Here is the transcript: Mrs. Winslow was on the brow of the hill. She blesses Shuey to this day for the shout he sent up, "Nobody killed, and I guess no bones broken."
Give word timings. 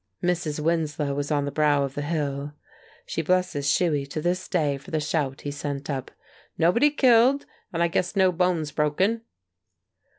Mrs. 0.23 0.59
Winslow 0.59 1.13
was 1.13 1.29
on 1.29 1.45
the 1.45 1.51
brow 1.51 1.83
of 1.83 1.93
the 1.93 2.01
hill. 2.01 2.53
She 3.05 3.21
blesses 3.21 3.67
Shuey 3.67 4.09
to 4.09 4.19
this 4.19 4.47
day 4.47 4.79
for 4.79 4.89
the 4.89 4.99
shout 4.99 5.41
he 5.41 5.51
sent 5.51 5.91
up, 5.91 6.09
"Nobody 6.57 6.89
killed, 6.89 7.45
and 7.71 7.83
I 7.83 7.87
guess 7.87 8.15
no 8.15 8.31
bones 8.31 8.71
broken." 8.71 9.21